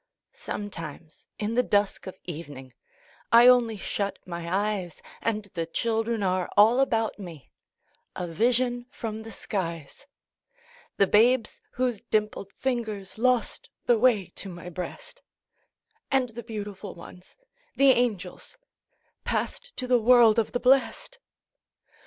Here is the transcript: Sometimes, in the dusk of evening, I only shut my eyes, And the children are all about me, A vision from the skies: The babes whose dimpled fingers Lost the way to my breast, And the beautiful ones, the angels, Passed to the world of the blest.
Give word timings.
Sometimes, 0.33 1.27
in 1.37 1.53
the 1.53 1.61
dusk 1.61 2.07
of 2.07 2.17
evening, 2.23 2.73
I 3.31 3.45
only 3.47 3.77
shut 3.77 4.17
my 4.25 4.51
eyes, 4.51 4.99
And 5.21 5.43
the 5.53 5.67
children 5.67 6.23
are 6.23 6.49
all 6.57 6.79
about 6.79 7.19
me, 7.19 7.51
A 8.15 8.25
vision 8.25 8.87
from 8.89 9.21
the 9.21 9.31
skies: 9.31 10.07
The 10.97 11.05
babes 11.05 11.61
whose 11.73 12.01
dimpled 12.01 12.51
fingers 12.53 13.19
Lost 13.19 13.69
the 13.85 13.99
way 13.99 14.29
to 14.37 14.49
my 14.49 14.69
breast, 14.71 15.21
And 16.09 16.29
the 16.29 16.41
beautiful 16.41 16.95
ones, 16.95 17.37
the 17.75 17.91
angels, 17.91 18.57
Passed 19.23 19.77
to 19.77 19.85
the 19.85 19.99
world 19.99 20.39
of 20.39 20.51
the 20.51 20.59
blest. 20.59 21.19